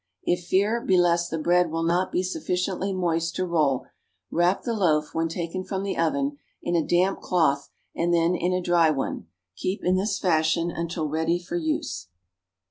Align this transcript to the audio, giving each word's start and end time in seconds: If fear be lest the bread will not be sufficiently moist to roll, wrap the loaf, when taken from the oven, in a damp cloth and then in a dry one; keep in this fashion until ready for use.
If 0.23 0.47
fear 0.47 0.81
be 0.83 0.97
lest 0.97 1.29
the 1.29 1.37
bread 1.37 1.69
will 1.69 1.83
not 1.83 2.11
be 2.11 2.23
sufficiently 2.23 2.91
moist 2.91 3.35
to 3.35 3.45
roll, 3.45 3.85
wrap 4.31 4.63
the 4.63 4.73
loaf, 4.73 5.13
when 5.13 5.27
taken 5.27 5.63
from 5.63 5.83
the 5.83 5.95
oven, 5.95 6.39
in 6.63 6.75
a 6.75 6.83
damp 6.83 7.19
cloth 7.21 7.69
and 7.95 8.11
then 8.11 8.33
in 8.33 8.51
a 8.51 8.63
dry 8.63 8.89
one; 8.89 9.27
keep 9.55 9.83
in 9.85 9.97
this 9.97 10.17
fashion 10.17 10.71
until 10.71 11.07
ready 11.07 11.37
for 11.37 11.55
use. 11.55 12.07